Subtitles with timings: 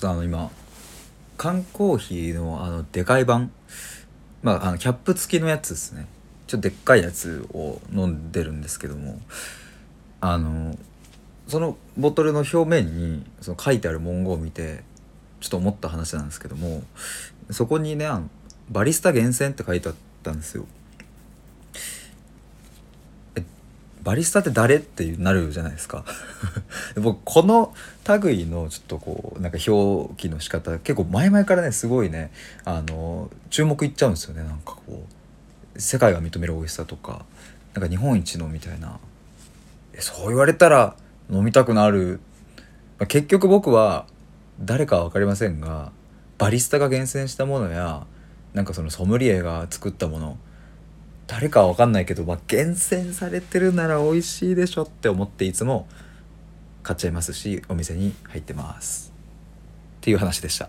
[0.00, 0.50] っとあの今
[1.36, 3.50] 缶コーヒーのあのでかい版。
[4.42, 6.06] まああのキャップ付きのやつですね。
[6.46, 9.20] ちょっとでっかいやつを飲んでるんですけども。
[10.22, 10.76] あの
[11.48, 14.84] そのボトルの表面にその書いてある文言を見て
[15.40, 16.82] ちょっと思った話なんですけども。
[17.50, 18.08] そこにね
[18.70, 20.66] バリスタ厳選って書いてあったんですよ。
[24.02, 26.04] バリスタって誰ってなるじゃないですか。
[26.96, 27.74] 僕この
[28.22, 32.32] 類のちょっとこうなんか表記の仕方結構前々からねすごいね
[32.64, 34.42] あの注目いっちゃうんですよね。
[34.42, 35.06] なんかこ
[35.76, 37.24] う世界が認める美味しさとか
[37.74, 38.98] なんか日本一のみたいな。
[39.98, 40.96] そう言われたら
[41.30, 42.20] 飲みたくなる、
[42.98, 44.06] まあ、結局僕は
[44.60, 45.92] 誰かは分かりませんが
[46.38, 48.06] バリスタが厳選したものや
[48.54, 50.38] なんかそのソムリエが作ったもの
[51.30, 55.86] 誰かは分かんないけど、まあ、厳選されてるなら美味しいでしょって思っていつも
[56.82, 59.12] 買っちゃいますしお店に入ってます
[59.98, 60.68] っていう話でした。